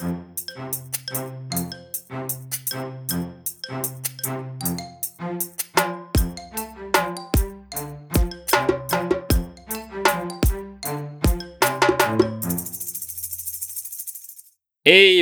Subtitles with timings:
[0.00, 0.04] A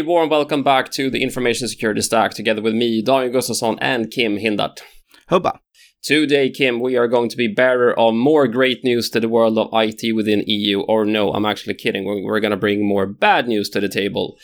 [0.03, 4.36] warm welcome back to the Information Security Stack together with me, Daniel Gustafsson, and Kim
[4.36, 4.80] Hindart.
[5.29, 5.61] Hubba.
[6.02, 9.56] Today, Kim, we are going to be bearer of more great news to the world
[9.56, 10.80] of IT within EU.
[10.82, 12.04] Or no, I'm actually kidding.
[12.04, 14.36] We're going to bring more bad news to the table.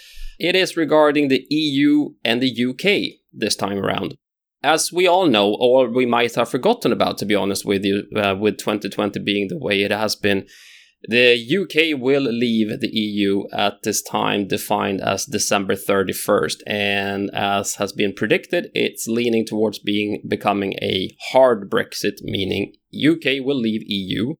[0.42, 4.16] It is regarding the EU and the UK this time around.
[4.64, 8.08] As we all know, or we might have forgotten about, to be honest with you,
[8.16, 10.48] uh, with 2020 being the way it has been,
[11.04, 17.76] the UK will leave the EU at this time defined as December 31st, and as
[17.76, 23.82] has been predicted, it's leaning towards being becoming a hard Brexit, meaning UK will leave
[23.86, 24.34] EU.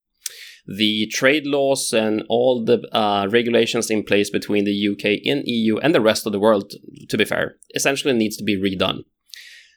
[0.67, 5.79] The trade laws and all the uh, regulations in place between the UK and EU
[5.79, 6.73] and the rest of the world,
[7.09, 9.05] to be fair, essentially needs to be redone.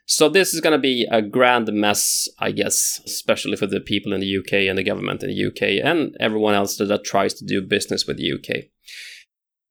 [0.08, 4.14] So this is going to be a grand mess, I guess, especially for the people
[4.14, 7.46] in the UK and the government in the UK and everyone else that, tries to
[7.46, 8.66] do business with the UK.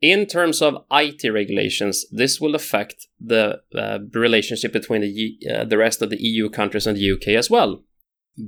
[0.03, 5.78] In terms of IT regulations, this will affect the uh, relationship between the, uh, the
[5.78, 7.84] rest of the EU countries and the UK as well.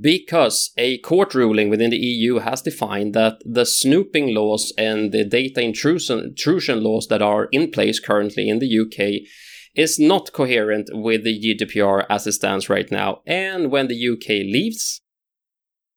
[0.01, 5.23] Because a court ruling within the EU has defined that the snooping laws and the
[5.23, 9.27] data intrusion, intrusion laws that are in place currently in the UK
[9.75, 13.21] is not coherent with the GDPR as it stands right now.
[13.25, 15.01] And when the UK leaves,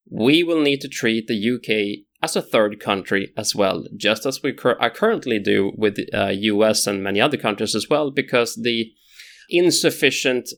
[0.08, 4.42] we will need to treat the UK as a third country as well, just as
[4.42, 8.54] we cur- currently do with the uh, US and many other countries as well, because
[8.54, 8.92] the
[9.48, 10.50] insufficient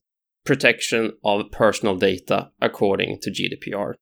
[0.44, 3.94] protection of personal data according to GDPR.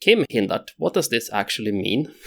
[0.00, 2.12] Kim Hindart, what does this actually mean?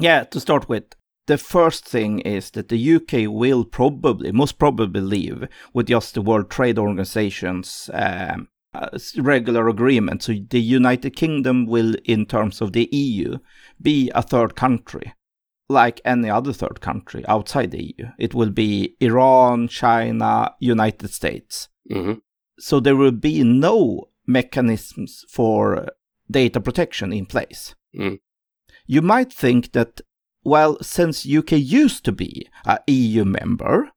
[0.00, 0.84] Yeah, to start with,
[1.26, 6.22] the first thing is that the UK will probably, most probably, leave with just the
[6.22, 10.22] World Trade Organization's um, uh, regular agreement.
[10.22, 13.38] So the United Kingdom will, in terms of the EU,
[13.80, 15.12] be a third country,
[15.68, 18.06] like any other third country outside the EU.
[18.18, 21.68] It will be Iran, China, United States.
[21.92, 22.20] Mm-hmm.
[22.60, 25.88] So there will be no mechanisms for
[26.30, 27.74] data protection in place.
[27.96, 28.20] Mm.
[28.86, 30.00] You might think that
[30.42, 33.90] well, since UK used to be a EU member,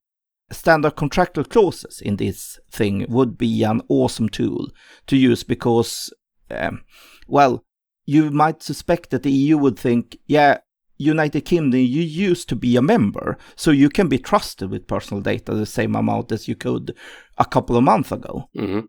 [0.51, 4.69] standard contractual clauses in this thing would be an awesome tool
[5.07, 6.13] to use because,
[6.51, 6.83] um,
[7.27, 7.63] well,
[8.05, 10.57] you might suspect that the EU would think, yeah,
[11.03, 15.21] United Kingdom, you used to be a member, so you can be trusted with personal
[15.21, 16.95] data the same amount as you could
[17.37, 18.49] a couple of months ago.
[18.57, 18.87] Mm-hmm.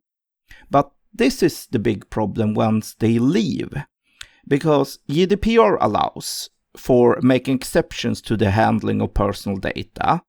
[0.71, 3.73] But this is the big problem once they leave,
[4.47, 10.23] because GDPR allows for making exceptions to the handling of personal data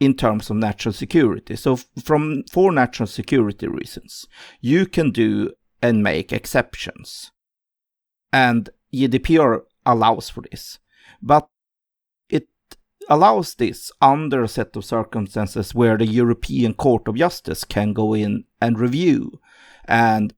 [0.00, 1.56] in terms of national security.
[1.56, 4.26] So from for national security reasons,
[4.60, 5.52] you can do
[5.82, 7.30] and make exceptions.
[8.32, 10.78] And GDPR allows for this.
[11.22, 11.48] But
[12.28, 12.48] it
[13.08, 18.14] allows this under a set of circumstances where the European Court of Justice can go
[18.14, 19.40] in and review
[19.86, 20.34] and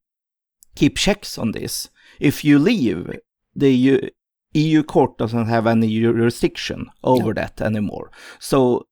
[0.75, 1.91] keep checks on this.
[2.21, 3.19] If you leave,
[3.55, 4.13] the
[4.55, 7.41] EU court doesn't have any jurisdiction over no.
[7.41, 8.11] that anymore.
[8.39, 8.87] So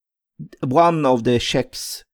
[0.60, 2.04] one of the checks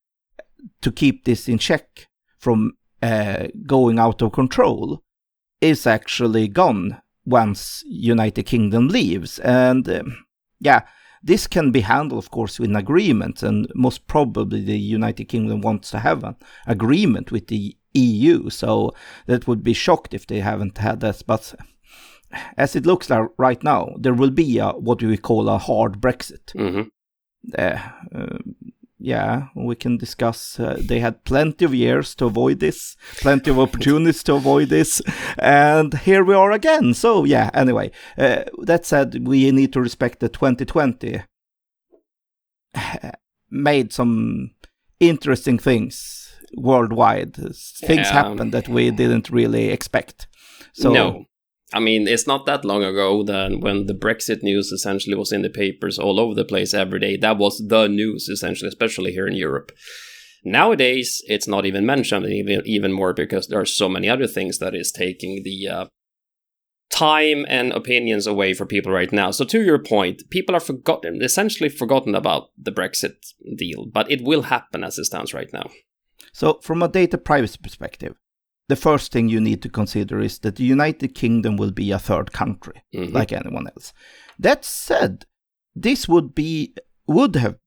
[0.81, 2.07] to keep this in check
[2.37, 5.03] from uh, going out of control
[5.59, 9.39] is actually gone once United Kingdom leaves.
[9.39, 10.25] And um,
[10.59, 10.81] yeah,
[11.23, 15.61] this can be handled, of course, with an agreement, and most probably the United Kingdom
[15.61, 18.49] wants to have an agreement with the EU.
[18.49, 18.93] So
[19.27, 21.21] that would be shocked if they haven't had that.
[21.27, 21.55] But
[22.57, 26.01] as it looks like right now, there will be a, what we call a hard
[26.01, 26.53] Brexit.
[26.55, 26.81] Mm-hmm.
[27.57, 27.79] Uh,
[28.15, 28.37] uh,
[29.01, 30.59] yeah, we can discuss.
[30.59, 35.01] Uh, they had plenty of years to avoid this, plenty of opportunities to avoid this,
[35.39, 36.93] and here we are again.
[36.93, 41.23] So, yeah, anyway, uh, that said, we need to respect that 2020
[43.49, 44.51] made some
[44.99, 47.35] interesting things worldwide.
[47.35, 48.13] Things yeah.
[48.13, 50.27] happened that we didn't really expect.
[50.73, 51.25] So, no.
[51.73, 55.41] I mean, it's not that long ago that when the Brexit news essentially was in
[55.41, 57.15] the papers all over the place every day.
[57.15, 59.71] That was the news, essentially, especially here in Europe.
[60.43, 64.57] Nowadays, it's not even mentioned even, even more because there are so many other things
[64.57, 65.85] that is taking the uh,
[66.89, 69.31] time and opinions away for people right now.
[69.31, 73.15] So, to your point, people are forgotten, essentially forgotten about the Brexit
[73.55, 75.69] deal, but it will happen as it stands right now.
[76.33, 78.15] So, from a data privacy perspective,
[78.71, 81.99] the first thing you need to consider is that the United Kingdom will be a
[81.99, 83.13] third country, mm-hmm.
[83.13, 83.91] like anyone else.
[84.39, 85.25] That said,
[85.75, 86.73] this would be
[87.05, 87.57] would have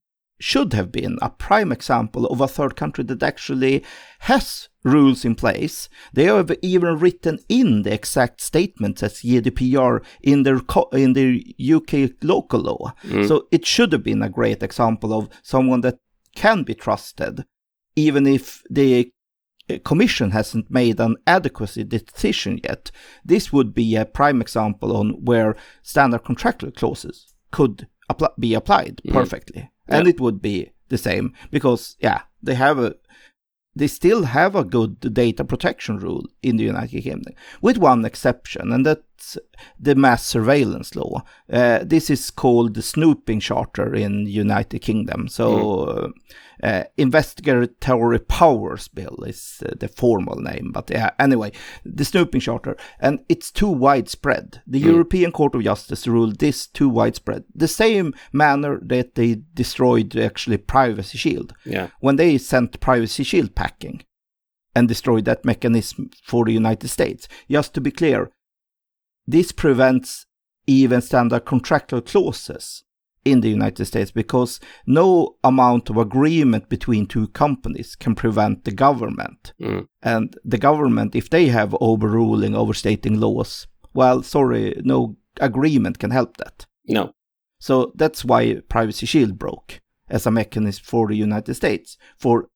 [0.41, 3.85] should have been a prime example of a third country that actually
[4.21, 5.91] has rules in place.
[6.15, 10.61] They have even written in the exact statements as GDPR in their
[10.93, 11.35] in their
[11.77, 12.95] UK local law.
[13.03, 13.29] Mm.
[13.29, 15.99] So it should have been a great example of someone that
[16.35, 17.45] can be trusted,
[17.95, 19.05] even if the uh,
[19.85, 22.91] Commission hasn't made an adequacy decision yet.
[23.25, 27.89] This would be a prime example on where standard contractual clauses could
[28.39, 29.13] be applied mm.
[29.13, 32.95] perfectly and it would be the same because yeah they have a
[33.77, 38.73] they still have a good data protection rule in the United Kingdom, with one exception,
[38.73, 39.03] and that's
[39.79, 41.23] the mass surveillance law.
[41.51, 45.29] Uh, this is called the Snooping Charter in United Kingdom.
[45.29, 46.13] So, mm.
[46.63, 51.53] uh, Investigatory Powers Bill is uh, the formal name, but yeah, anyway,
[51.85, 54.63] the Snooping Charter, and it's too widespread.
[54.67, 54.87] The mm.
[54.87, 57.45] European Court of Justice ruled this too widespread.
[57.55, 61.55] The same manner that they destroyed actually Privacy Shield.
[61.65, 61.89] Yeah.
[62.01, 64.03] When they sent Privacy Shield packing
[64.75, 67.29] and destroyed that mechanism for the United States.
[67.49, 68.31] Just to be clear,
[69.27, 70.27] this prevents
[70.67, 72.85] even standard contractual clauses
[73.25, 78.71] in the United States because no amount of agreement between two companies can prevent the
[78.71, 79.53] government.
[79.61, 79.89] Mm.
[80.03, 86.37] And the government, if they have overruling, overstating laws, well, sorry, no agreement can help
[86.37, 86.67] that.
[86.87, 87.15] No.
[87.59, 92.49] So that's why Privacy Shield broke as a mechanism for the United States for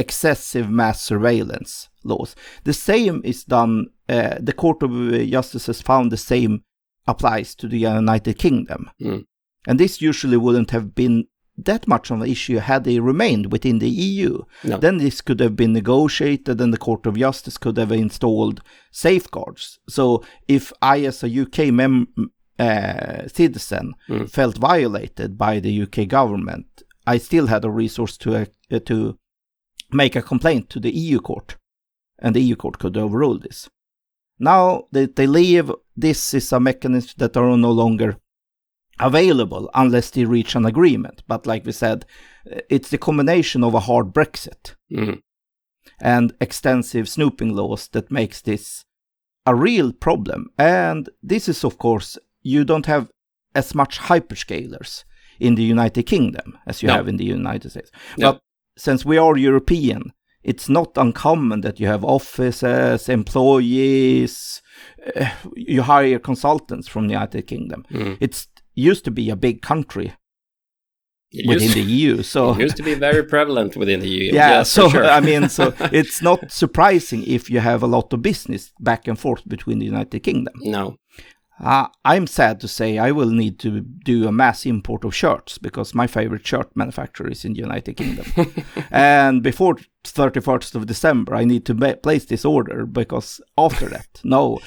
[0.00, 2.34] excessive mass surveillance laws.
[2.64, 4.90] The same is done, uh, the Court of
[5.28, 6.64] Justice has found the same
[7.06, 8.90] applies to the United Kingdom.
[9.00, 9.24] Mm.
[9.66, 11.26] And this usually wouldn't have been
[11.64, 14.42] that much of an issue had they remained within the EU.
[14.64, 14.78] No.
[14.78, 19.78] Then this could have been negotiated and the Court of Justice could have installed safeguards.
[19.88, 22.08] So if I, as a UK mem-
[22.58, 24.30] uh, citizen, mm.
[24.30, 26.66] felt violated by the UK government,
[27.06, 29.18] I still had a resource to uh, to
[29.92, 31.56] make a complaint to the EU court,
[32.18, 33.68] and the EU court could overrule this.
[34.38, 38.16] Now that they leave, this is a mechanism that are no longer
[38.98, 41.22] available unless they reach an agreement.
[41.26, 42.04] But like we said,
[42.68, 45.18] it's the combination of a hard Brexit mm-hmm.
[46.00, 48.84] and extensive snooping laws that makes this
[49.46, 50.50] a real problem.
[50.58, 53.10] And this is, of course, you don't have
[53.54, 55.04] as much hyperscalers
[55.38, 56.94] in the United Kingdom as you no.
[56.94, 57.90] have in the United States.
[58.18, 58.32] No.
[58.32, 58.42] But
[58.80, 60.12] since we are European,
[60.42, 64.62] it's not uncommon that you have offices, employees,
[65.16, 67.84] uh, you hire consultants from the United Kingdom.
[67.90, 68.16] Mm.
[68.20, 70.14] It's used to be a big country
[71.32, 72.22] it within the EU.
[72.34, 74.32] So it used to be very prevalent within the EU.
[74.32, 75.04] Yeah, yes, so sure.
[75.04, 79.18] I mean, so it's not surprising if you have a lot of business back and
[79.18, 80.54] forth between the United Kingdom.
[80.62, 80.96] No.
[81.62, 85.58] Uh, I'm sad to say I will need to do a mass import of shirts
[85.58, 88.26] because my favorite shirt manufacturer is in the United Kingdom.
[88.90, 94.06] and before 31st of December, I need to ma- place this order because after that,
[94.24, 94.58] no,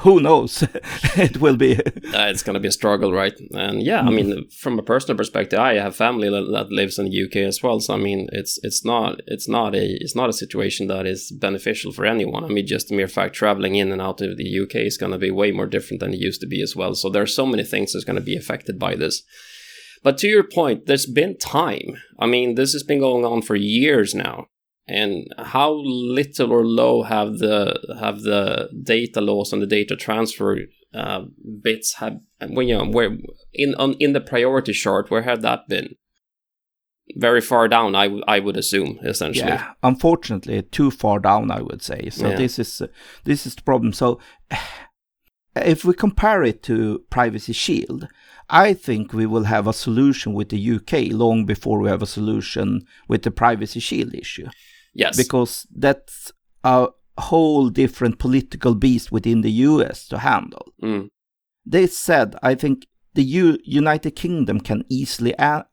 [0.00, 0.62] who knows?
[1.16, 1.76] it will be.
[1.78, 1.82] uh,
[2.28, 3.34] it's going to be a struggle, right?
[3.52, 4.08] And yeah, mm.
[4.08, 7.36] I mean, from a personal perspective, I have family that, that, lives in the UK
[7.36, 7.80] as well.
[7.80, 11.30] So I mean, it's it's not it's not a it's not a situation that is
[11.30, 12.44] beneficial for anyone.
[12.44, 15.12] I mean, just the mere fact traveling in and out of the UK is going
[15.12, 16.94] to be way more different than it used to be as well.
[16.94, 19.22] So there are so many things that's going to be affected by this.
[20.02, 21.98] But to your point, there's been time.
[22.18, 24.46] I mean, this has been going on for years now
[24.90, 30.58] and how little or low have the have the data loss and the data transfer
[30.92, 31.22] uh,
[31.62, 32.18] bits have
[32.48, 33.16] when you know where
[33.54, 35.94] in on, in the priority chart where had that been?
[37.16, 39.50] Very far down I, w- I would assume essentially.
[39.50, 42.08] Yeah unfortunately too far down i would say.
[42.10, 42.36] So yeah.
[42.36, 42.86] this is uh,
[43.24, 43.92] this is the problem.
[43.92, 44.20] So
[45.56, 48.06] if we compare it to privacy shield
[48.48, 52.06] i think we will have a solution with the uk long before we have a
[52.06, 54.46] solution with the privacy shield issue
[54.92, 55.16] Yes.
[55.16, 56.32] Because that's
[56.64, 60.72] a whole different political beast within the US to handle.
[60.82, 61.08] Mm.
[61.64, 65.66] They said, I think the U- United Kingdom can easily a-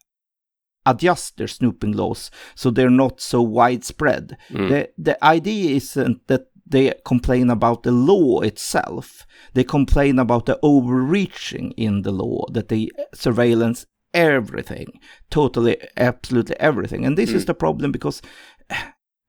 [0.86, 4.38] adjust their snooping laws so they're not so widespread.
[4.50, 4.70] Mm.
[4.70, 9.26] The, the idea isn't that they complain about the law itself.
[9.54, 17.06] They complain about the overreaching in the law, that they surveillance everything, totally, absolutely everything.
[17.06, 17.36] And this mm.
[17.36, 18.22] is the problem because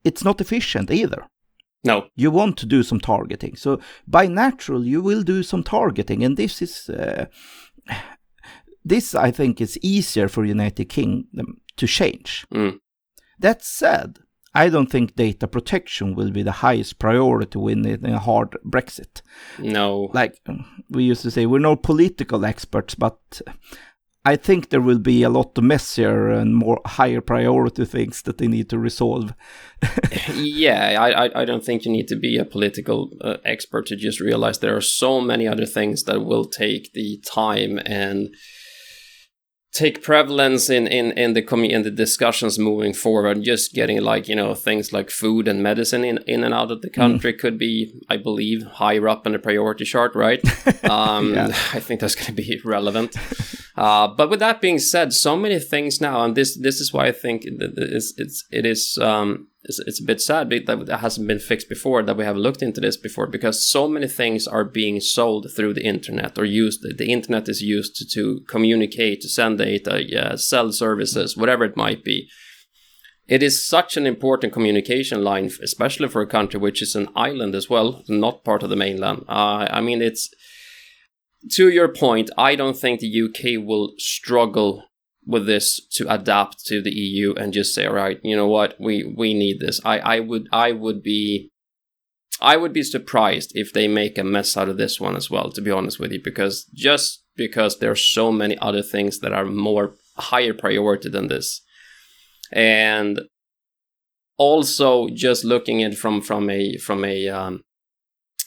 [0.08, 1.26] it's not efficient either.
[1.84, 2.08] No.
[2.16, 3.56] You want to do some targeting.
[3.56, 6.24] So by natural, you will do some targeting.
[6.24, 7.26] And this is, uh,
[8.84, 12.46] this I think is easier for United Kingdom to change.
[12.52, 12.78] Mm.
[13.38, 14.18] That said,
[14.54, 19.22] I don't think data protection will be the highest priority when in a hard Brexit.
[19.58, 20.10] No.
[20.12, 20.40] Like
[20.90, 23.40] we used to say, we're no political experts, but
[24.28, 28.46] I think there will be a lot messier and more higher priority things that they
[28.46, 29.32] need to resolve.
[30.34, 34.20] yeah, I, I don't think you need to be a political uh, expert to just
[34.20, 38.28] realize there are so many other things that will take the time and
[39.72, 44.26] take prevalence in in in the commu- in the discussions moving forward just getting like
[44.26, 47.38] you know things like food and medicine in in and out of the country mm.
[47.38, 50.42] could be i believe higher up in the priority chart right
[50.84, 51.48] um yeah.
[51.74, 53.14] i think that's going to be relevant
[53.76, 57.06] uh but with that being said so many things now and this this is why
[57.06, 61.26] i think it's it's it is um it's, it's a bit sad that that hasn't
[61.26, 64.64] been fixed before that we haven't looked into this before because so many things are
[64.64, 69.28] being sold through the internet or used the internet is used to, to communicate to
[69.28, 72.28] send data yeah, sell services whatever it might be.
[73.26, 77.54] It is such an important communication line especially for a country which is an island
[77.54, 79.24] as well not part of the mainland.
[79.28, 80.30] Uh, i mean it's
[81.52, 84.84] to your point i don't think the uk will struggle
[85.28, 88.74] with this to adapt to the EU and just say, all right, you know what,
[88.80, 89.78] we we need this.
[89.84, 91.50] I I would I would be
[92.40, 95.52] I would be surprised if they make a mess out of this one as well,
[95.52, 99.34] to be honest with you, because just because there are so many other things that
[99.34, 101.60] are more higher priority than this.
[102.50, 103.20] And
[104.38, 107.64] also just looking at from from a from a um,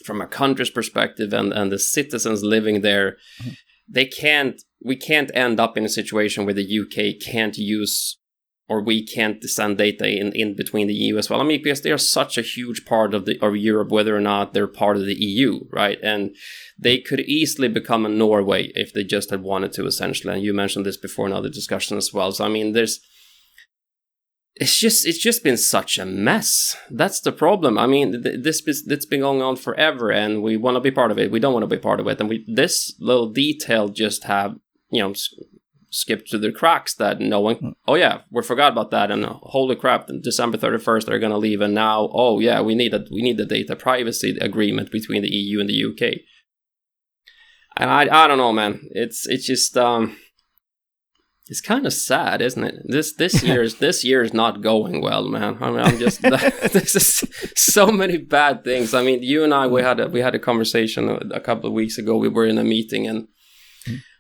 [0.03, 3.51] from a country's perspective and and the citizens living there, mm-hmm.
[3.87, 8.17] they can't we can't end up in a situation where the UK can't use
[8.71, 11.41] or we can't send data in, in between the EU as well.
[11.41, 14.21] I mean, because they are such a huge part of the of Europe, whether or
[14.21, 15.99] not they're part of the EU, right?
[16.01, 16.33] And
[16.79, 20.33] they could easily become a Norway if they just had wanted to, essentially.
[20.33, 22.31] And you mentioned this before in other discussions as well.
[22.31, 23.01] So I mean, there's
[24.55, 26.77] it's just it's just been such a mess.
[26.89, 27.77] That's the problem.
[27.77, 31.19] I mean, this has been going on forever, and we want to be part of
[31.19, 31.29] it.
[31.29, 34.55] We don't want to be part of it, and we this little detail just have
[34.91, 35.13] you know
[35.93, 37.69] skipped through the cracks that no one hmm.
[37.87, 41.37] oh yeah we forgot about that and uh, holy crap december 31st they're going to
[41.37, 45.21] leave and now oh yeah we need a we need the data privacy agreement between
[45.21, 46.13] the eu and the uk
[47.77, 50.15] and i i don't know man it's it's just um
[51.51, 52.75] it's kind of sad, isn't it?
[52.85, 55.57] This this year's this year is not going well, man.
[55.59, 57.23] I mean, I'm just this is
[57.57, 58.93] so many bad things.
[58.93, 61.73] I mean, you and I we had a we had a conversation a couple of
[61.73, 62.15] weeks ago.
[62.15, 63.27] We were in a meeting and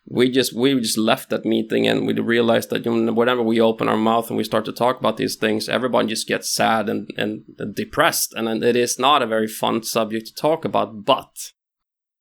[0.05, 3.61] we just we just left that meeting and we realized that you know, whenever we
[3.61, 6.89] open our mouth and we start to talk about these things, everyone just gets sad
[6.89, 7.43] and, and
[7.75, 11.05] depressed, and it is not a very fun subject to talk about.
[11.05, 11.51] But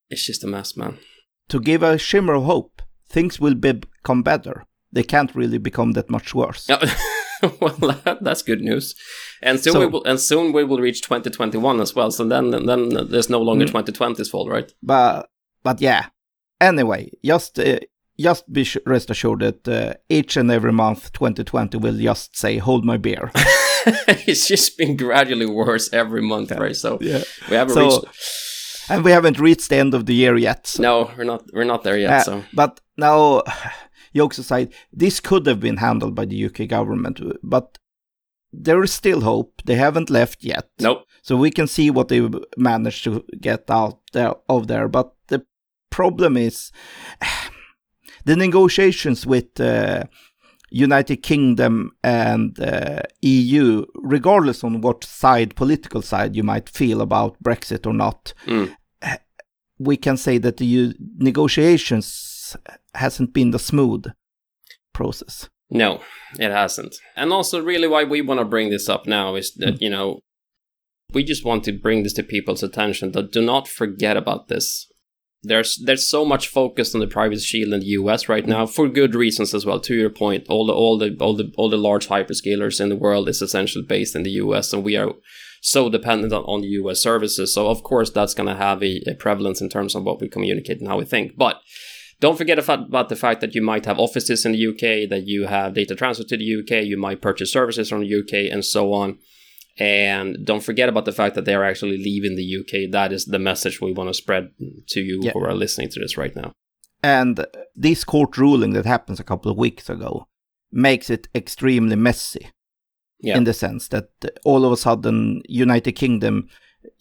[0.09, 0.99] it's just a mess, man.
[1.49, 4.65] To give a shimmer of hope, things will become better.
[4.93, 6.69] They can't really become that much worse.
[7.61, 8.95] well, that's good news.
[9.41, 12.11] And soon so, we will, and soon we will reach 2021 as well.
[12.11, 14.73] So then, then there's no longer mm, 2020's fault, right?
[14.83, 15.29] But,
[15.63, 16.07] but yeah,
[16.61, 17.79] Anyway, just uh,
[18.19, 22.85] just be rest assured that uh, each and every month 2020 will just say hold
[22.85, 23.31] my beer.
[24.27, 26.77] It's just been gradually worse every month right?
[26.77, 27.23] So yeah.
[27.49, 30.83] we haven't so, reached and we haven't reached the end of the year yet so.
[30.83, 32.45] no we're not we're not there yet uh, so.
[32.53, 33.43] but now
[34.15, 37.79] jokes aside this could have been handled by the uk government but
[38.53, 39.63] there is still hope.
[39.65, 40.69] They haven't left yet.
[40.81, 41.05] Nope.
[41.23, 45.45] So we can see what they managed to get out there of there but the
[45.91, 46.73] problem is
[48.25, 50.05] the negotiations with uh,
[50.71, 57.37] United Kingdom and uh, EU, regardless on what side, political side you might feel about
[57.43, 58.75] Brexit or not, mm.
[59.79, 62.57] we can say that the negotiations
[62.95, 64.07] hasn't been the smooth
[64.93, 65.49] process.
[65.71, 66.01] No,
[66.39, 66.97] it hasn't.
[67.17, 69.81] And also, really, why we want to bring this up now is that, mm.
[69.81, 70.21] you know,
[71.13, 74.90] we just want to bring this to people's attention that do not forget about this
[75.43, 78.89] there's there's so much focus on the privacy shield in the US right now for
[78.89, 79.81] good reasons as well.
[79.81, 82.97] To your point, all the all the all the all the large hyperscalers in the
[82.97, 85.13] world is essentially based in the US, and we are
[85.63, 87.55] so dependent on, on the US services.
[87.55, 90.29] So of course that's going to have a, a, prevalence in terms of what we
[90.29, 91.37] communicate and how we think.
[91.37, 91.61] But
[92.21, 95.47] don't forget about the fact that you might have offices in the UK, that you
[95.47, 98.93] have data transfer to the UK, you might purchase services from the UK, and so
[98.93, 99.19] on.
[99.79, 102.91] And don't forget about the fact that they are actually leaving the UK.
[102.91, 104.51] That is the message we want to spread
[104.89, 105.33] to you yeah.
[105.33, 106.53] who are listening to this right now.
[107.03, 110.27] And this court ruling that happens a couple of weeks ago
[110.71, 112.51] makes it extremely messy.
[113.23, 113.37] Yeah.
[113.37, 114.09] In the sense that
[114.47, 116.49] all of a sudden, United Kingdom,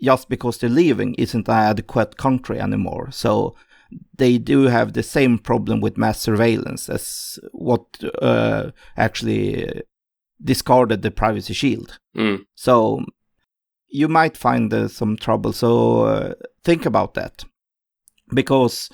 [0.01, 3.09] just because they're leaving, isn't an adequate country anymore.
[3.11, 3.55] So
[4.17, 7.85] they do have the same problem with mass surveillance as what
[8.21, 9.81] uh, actually
[10.43, 11.99] discarded the privacy shield.
[12.15, 12.45] Mm.
[12.55, 13.03] So
[13.87, 15.53] you might find uh, some trouble.
[15.53, 17.43] So uh, think about that.
[18.33, 18.89] Because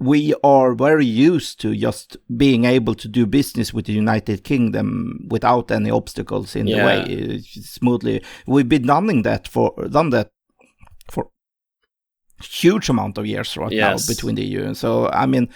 [0.00, 5.26] we are very used to just being able to do business with the United Kingdom
[5.30, 6.76] without any obstacles in Yeah.
[6.76, 8.22] the way smoothly.
[8.46, 10.30] We've been doing that for done that
[11.10, 11.30] for
[12.42, 14.06] huge amount of years right Yes.
[14.08, 14.62] now between the EU.
[14.64, 15.48] And so I mean,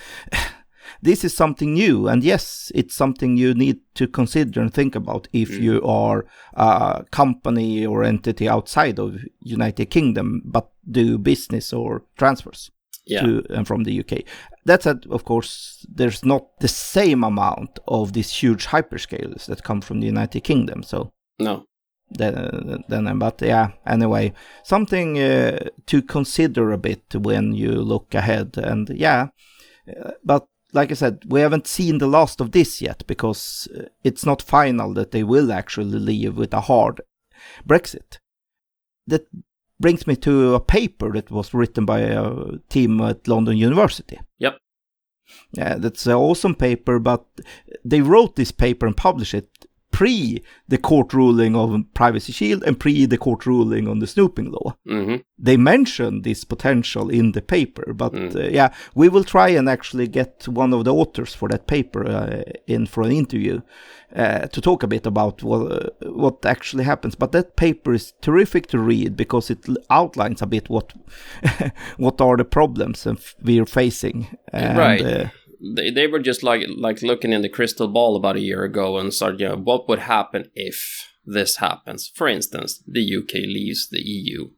[1.03, 5.29] this is something new, and yes, it's something you need to consider and think about
[5.33, 5.63] if Mm.
[5.63, 12.71] you are a company or entity outside of United Kingdom but do business or transfers
[13.07, 13.23] Yeah.
[13.23, 14.25] to and from the UK.
[14.67, 19.81] That said, of course, there's not the same amount of these huge hyperscalers that come
[19.81, 20.83] from the United Kingdom.
[20.83, 21.65] So No.
[22.19, 24.33] then, then but yeah, anyway,
[24.65, 28.59] something uh, to consider a bit when you look ahead.
[28.59, 29.29] And yeah,
[29.89, 33.85] uh, but like I said, we haven't seen the last of this yet because uh,
[34.05, 37.01] it's not final that they will actually leave with a hard
[37.67, 38.19] Brexit.
[39.07, 39.27] That
[39.79, 44.21] brings me to a paper that was written by a team at London University.
[44.39, 44.59] Yep.
[45.53, 47.25] Yeah, that's an awesome paper, but
[47.85, 49.49] they wrote this paper and published it
[49.91, 54.51] pre the court ruling of Privacy Shield and pre the court ruling on the snooping
[54.51, 54.77] law.
[54.87, 58.35] hmm They mentioned this potential in the paper, but Mm.
[58.37, 62.07] uh, yeah, we will try and actually get one of the authors for that paper
[62.07, 63.61] uh, in for an interview
[64.17, 67.17] uh, to talk a bit about what, uh, what actually happens.
[67.17, 70.93] But that paper is terrific to read because it l- outlines a bit what
[71.99, 73.07] what are the problems
[73.43, 74.27] we're facing.
[74.53, 75.31] And, Right.
[75.63, 78.99] They, they were just like like looking in the crystal ball about a year ago
[78.99, 82.11] and started, you know, what would happen if this happens?
[82.15, 84.51] For instance, the UK leaves the EU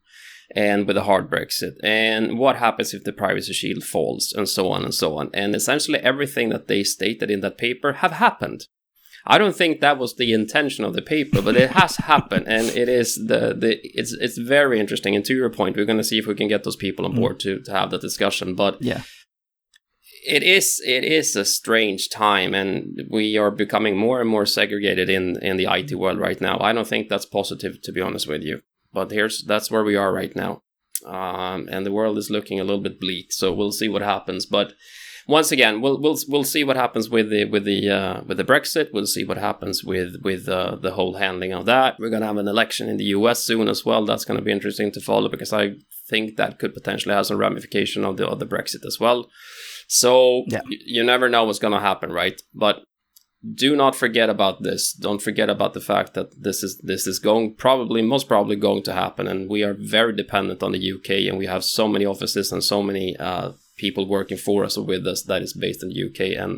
[0.54, 4.70] and with a hard Brexit, and what happens if the privacy shield falls, and so
[4.70, 5.30] on and so on.
[5.32, 8.66] And essentially, everything that they stated in that paper have happened.
[9.24, 12.66] I don't think that was the intention of the paper, but it has happened, and
[12.66, 15.14] it is the the it's it's very interesting.
[15.14, 17.12] And to your point, we're going to see if we can get those people on
[17.12, 17.16] mm.
[17.16, 18.54] board to to have that discussion.
[18.54, 19.02] But yeah.
[20.24, 25.10] It is it is a strange time and we are becoming more and more segregated
[25.10, 26.58] in in the IT world right now.
[26.60, 28.62] I don't think that's positive to be honest with you.
[28.92, 30.62] But here's that's where we are right now.
[31.04, 34.46] Um, and the world is looking a little bit bleak, so we'll see what happens.
[34.46, 34.74] But
[35.26, 38.44] once again, we'll we'll we'll see what happens with the with the uh, with the
[38.44, 38.92] Brexit.
[38.92, 41.98] We'll see what happens with with uh, the whole handling of that.
[41.98, 43.42] We're gonna have an election in the U.S.
[43.42, 44.04] soon as well.
[44.04, 45.74] That's gonna be interesting to follow because I
[46.08, 49.28] think that could potentially have some ramification of the of the Brexit as well.
[50.00, 50.62] So Yeah.
[50.70, 52.40] y- you never know what's gonna happen, right?
[52.54, 52.76] But
[53.66, 54.92] do not forget about this.
[54.92, 58.82] Don't forget about the fact that this is this is going probably most probably going
[58.84, 62.06] to happen, and we are very dependent on the UK, and we have so many
[62.06, 65.82] offices and so many uh, people working for us or with us that is based
[65.82, 66.52] in the UK, and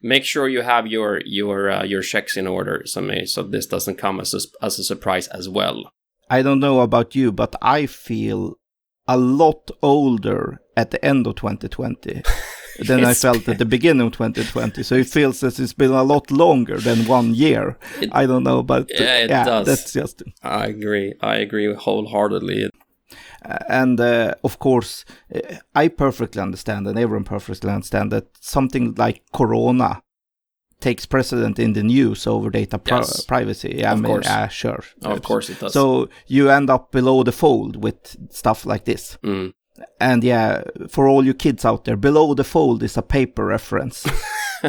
[0.00, 3.66] make sure you have your your uh, your checks in order, so may, so this
[3.66, 5.78] doesn't come as a, as a surprise as well.
[6.30, 8.54] I don't know about you, but I feel
[9.08, 12.22] a lot older at the end of 2020
[12.86, 14.82] than I felt at the beginning of 2020.
[14.82, 17.78] So it feels as it's been a lot longer than one year.
[18.00, 19.66] It- I don't know, but uh, Yeah, it yeah, does.
[19.66, 20.22] that's just.
[20.42, 21.14] I agree.
[21.20, 22.68] I agree wholeheartedly.
[23.68, 25.40] And uh, of course, uh,
[25.74, 30.02] I perfectly understand, and everyone perfectly understand that something like Corona
[30.80, 33.24] takes precedent in the news over data pri- Yes.
[33.24, 33.84] privacy.
[33.84, 34.26] I Of mean, course.
[34.26, 34.80] yeah, sure.
[35.02, 35.72] Of course it does.
[35.72, 39.18] So you end up below the fold with stuff like this.
[39.24, 39.52] Mm.
[40.00, 44.06] And yeah, for all you kids out there, below the fold is a paper reference.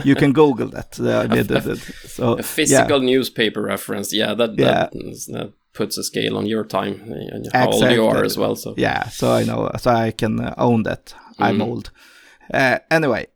[0.04, 1.00] you can Google that.
[1.00, 4.14] Uh, the- the- so a physical newspaper reference.
[4.14, 4.92] Yeah, that that,
[5.34, 8.56] that puts a scale on your time and how old you are as well.
[8.56, 9.10] So Yeah, yeah.
[9.10, 11.14] So I know, so I can own that.
[11.40, 11.68] I'm Mhm.
[11.68, 11.92] old.
[12.54, 13.28] Uh, anyway,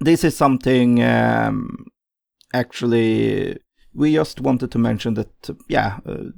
[0.00, 1.02] this is something.
[1.02, 1.86] Um,
[2.52, 3.58] actually,
[3.94, 5.50] we just wanted to mention that.
[5.68, 5.98] yeah.
[6.06, 6.30] Uh,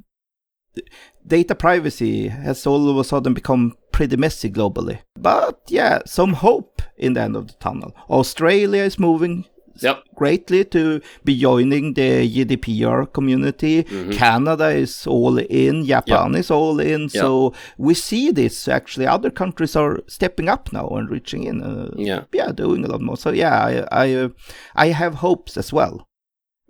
[1.25, 4.99] Data privacy has all of a sudden become pretty messy globally.
[5.17, 7.95] But yeah, some hope in the end of the tunnel.
[8.09, 9.45] Australia is moving
[9.81, 10.03] Yep.
[10.15, 13.83] greatly to be joining the GDPR community.
[13.83, 14.13] Mhm.
[14.13, 17.09] Canada is all in, Japan is all in.
[17.09, 19.07] So we see this actually.
[19.07, 21.61] Other countries are stepping up now and reaching in.
[21.63, 22.23] Uh, Yeah.
[22.33, 23.17] yeah, doing a lot more.
[23.17, 24.29] So yeah, I I, uh,
[24.75, 26.07] I have hopes as well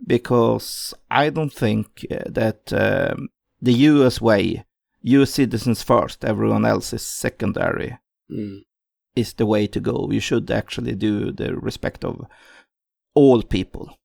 [0.07, 3.29] because I don't think uh, that um,
[3.61, 4.21] the U.S.
[4.21, 4.63] way,
[5.01, 5.31] U.S.
[5.31, 7.97] citizens first, everyone else is secondary,
[8.31, 8.61] Mm.
[9.15, 10.09] is the way to go.
[10.11, 12.25] You should actually do the respect of
[13.15, 13.97] all people,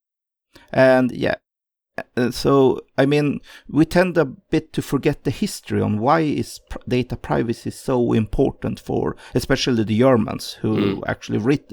[0.73, 1.35] and yeah.
[2.17, 6.61] uh, So I mean, we tend a bit to forget the history on why is
[6.71, 11.03] pr- data privacy so important for, especially the Germans who Mm.
[11.07, 11.73] actually writ-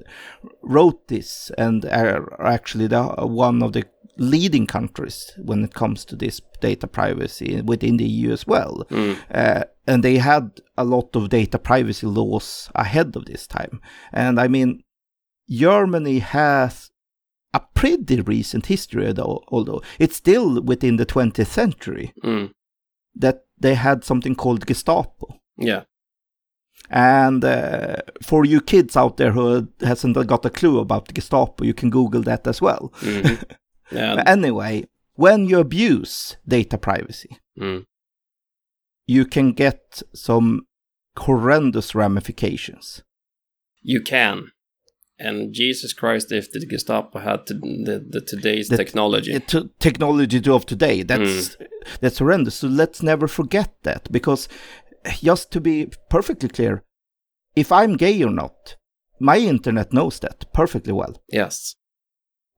[0.64, 3.84] wrote this and are actually the one of the
[4.18, 8.86] leading countries when it comes to this data privacy within the EU as well.
[8.90, 9.18] Mm.
[9.30, 13.82] Uh, and they had a lot of data privacy laws ahead of this time.
[14.14, 14.84] And I mean,
[15.50, 16.92] Germany has
[17.56, 22.52] a pretty recent history, though, although it's still within the 20th century Mm.
[23.16, 25.28] that they had something called Gestapo.
[25.58, 25.84] Yeah.
[26.90, 31.74] And uh, for you kids out there who hasn't got a clue about Gestapo, you
[31.74, 32.92] can Google that as well.
[33.02, 33.38] Mhm.
[33.92, 34.24] Yeah.
[34.26, 37.86] Anyway, when you abuse data privacy, Mm.
[39.08, 40.62] you can get some
[41.18, 43.04] horrendous ramifications.
[43.84, 44.52] You can.
[45.18, 49.40] And Jesus Christ, if the Gestapo had to, the, the today's The- technology.
[49.40, 51.68] To- technology of today, that's mm.
[52.02, 52.56] that's horrendous.
[52.56, 54.50] So let's never forget that, because
[55.24, 56.84] just to be perfectly clear,
[57.56, 58.76] if I'm gay or not,
[59.20, 61.22] my internet knows that perfectly well.
[61.32, 61.76] yes.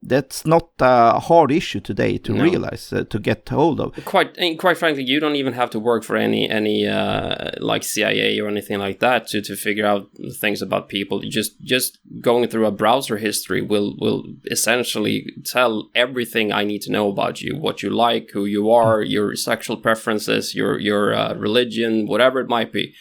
[0.08, 2.44] That's not a hard issue today to No.
[2.44, 3.94] realize, uh, to get hold of.
[4.06, 7.84] Quite, and quite frankly, you don't even have to work for any any uh, like
[7.84, 11.26] CIA or anything like that to, to figure out things about people.
[11.26, 16.82] You just just going through a browser history will will essentially tell everything I need
[16.84, 21.14] to know about you, what you like, who you are, your sexual preferences, your your
[21.14, 22.94] uh, religion, whatever it might be.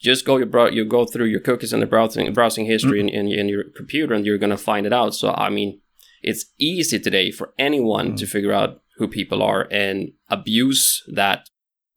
[0.00, 3.28] Just go your you go through your cookies and the browsing browsing history in, in,
[3.40, 5.14] in your computer, and you're gonna find it out.
[5.14, 5.80] So I mean,
[6.22, 11.48] it's easy today for anyone to figure out who people are and abuse that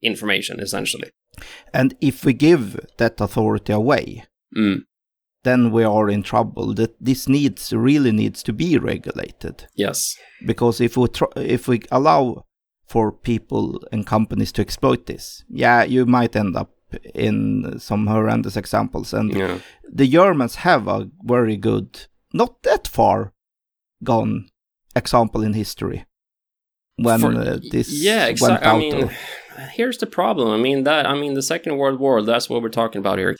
[0.02, 1.10] information essentially.
[1.72, 4.24] And if we give that authority away,
[4.56, 4.82] Mm,
[5.42, 6.74] then we are in trouble.
[6.74, 10.14] That this needs really needs to be regulated yes.
[10.46, 12.44] because if we tr- if we allow
[12.86, 16.70] for people and companies to exploit this, yeah, you might end up
[17.14, 19.12] in some horrendous examples.
[19.12, 19.58] And Yeah.
[19.92, 23.32] the Germans have a very good, not that far
[24.04, 24.48] gone
[24.96, 26.04] example in history
[26.96, 28.68] when For- uh, this yeah, exactly.
[28.68, 29.10] I mean,
[29.72, 30.50] here's the problem.
[30.50, 32.22] I mean that I mean the Second World War.
[32.22, 33.36] That's what we're talking about here.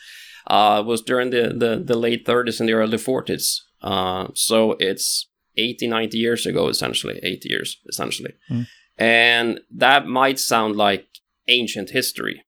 [0.47, 3.61] Uh, was during the, the the late 30s and the early 40s.
[3.81, 8.33] Uh, so it's 80, 90 years ago, essentially, 80 years, essentially.
[8.49, 8.67] Mm.
[8.97, 11.07] And that might sound like
[11.47, 12.43] ancient history,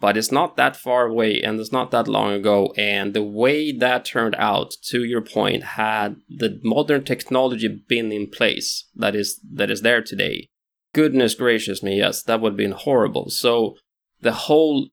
[0.00, 2.72] but it's not that far away and it's not that long ago.
[2.76, 8.28] And the way that turned out, to your point, had the modern technology been in
[8.28, 10.48] place that is that is there today,
[10.94, 13.30] goodness gracious me, yes, that would have been horrible.
[13.30, 13.76] So
[14.20, 14.88] the whole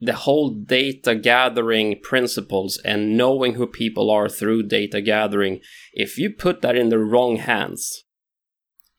[0.00, 5.60] the whole data gathering principles and knowing who people are through data gathering,
[5.92, 8.04] if you put that in the wrong hands,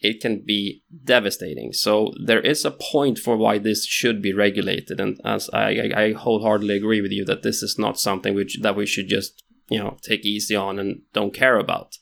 [0.02, 1.72] it can be devastating.
[1.74, 6.02] So there is a point for why this should be regulated, and as I, I,
[6.04, 9.44] I wholeheartedly agree with you that this is not something which that we should just
[9.70, 11.98] you know take easy on and don't care about.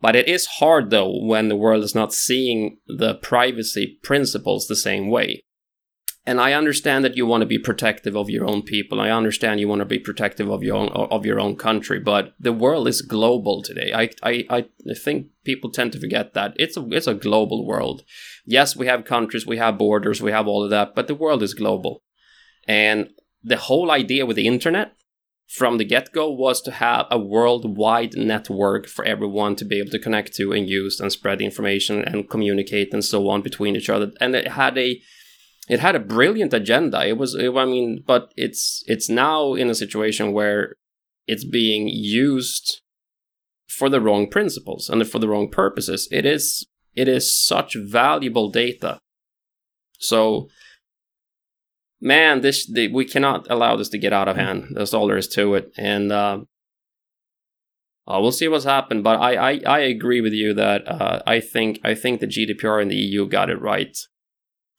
[0.00, 4.76] But it is hard though when the world is not seeing the privacy principles the
[4.76, 5.44] same way.
[6.26, 8.98] And I understand that you want to be protective of your own people.
[8.98, 12.00] I understand you want to be protective of your own of your own country.
[12.00, 13.92] But the world is global today.
[13.94, 18.04] I I, I think people tend to forget that it's a it's a global world.
[18.46, 21.42] Yes, we have countries, we have borders, we have all of that, but the world
[21.42, 22.00] is global.
[22.66, 23.10] And
[23.42, 24.96] the whole idea with the internet
[25.46, 29.90] from the get go was to have a worldwide network for everyone to be able
[29.90, 33.90] to connect to and use and spread information and communicate and so on between each
[33.90, 34.10] other.
[34.22, 35.02] And it had a
[35.68, 37.06] it had a brilliant agenda.
[37.06, 40.76] It was, I mean, but it's it's now in a situation where
[41.26, 42.82] it's being used
[43.68, 46.08] for the wrong principles and for the wrong purposes.
[46.10, 48.98] It is it is such valuable data.
[49.98, 50.48] So
[52.00, 54.68] man, this the, we cannot allow this to get out of hand.
[54.74, 56.40] That's all there is to it, and uh,
[58.06, 59.02] uh, we'll see what's happened.
[59.02, 62.82] But I I, I agree with you that uh, I think I think the GDPR
[62.82, 63.96] in the EU got it right.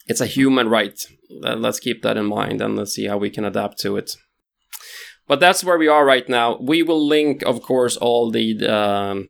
[0.08, 1.00] It's a human right.
[1.30, 4.16] Let's keep that in mind, and let's see how we can adapt to it.
[5.28, 6.58] But that's where we are right now.
[6.62, 9.30] We will link, of course, all the um,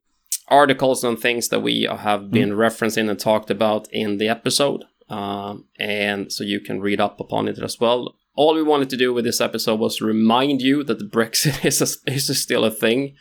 [0.49, 5.65] articles and things that we have been referencing and talked about in the episode um,
[5.79, 8.15] and so you can read up upon it as well.
[8.35, 11.63] All we wanted to do with this episode was to remind you that the Brexit
[11.65, 13.15] is, a, is still a thing.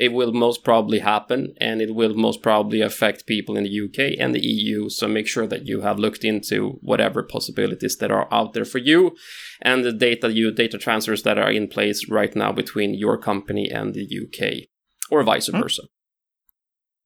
[0.00, 4.18] It will most probably happen, and it will most probably affect people in the UK
[4.18, 4.88] and the EU.
[4.88, 8.78] So make sure that you have looked into whatever possibilities that are out there for
[8.78, 9.14] you,
[9.60, 13.70] and the data you data transfers that are in place right now between your company
[13.70, 14.68] and the UK,
[15.10, 15.60] or vice hmm.
[15.60, 15.82] versa.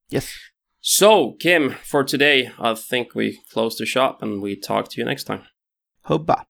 [0.08, 0.32] yes.
[0.80, 5.04] So, Kim, for today, I think we close the shop and we talk to you
[5.04, 5.42] next time.
[6.02, 6.46] Hubba.